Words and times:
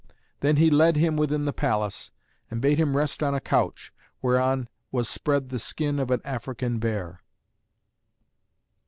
Then 0.39 0.55
he 0.55 0.71
led 0.71 0.95
him 0.95 1.15
within 1.15 1.45
the 1.45 1.53
palace, 1.53 2.09
and 2.49 2.59
bade 2.59 2.79
him 2.79 2.97
rest 2.97 3.21
on 3.21 3.35
a 3.35 3.39
couch, 3.39 3.93
whereon 4.19 4.67
was 4.91 5.07
spread 5.07 5.49
the 5.49 5.59
skin 5.59 5.99
of 5.99 6.09
an 6.09 6.21
African 6.25 6.79
bear. 6.79 7.19